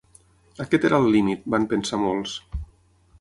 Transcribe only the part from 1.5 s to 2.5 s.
van pensar molts.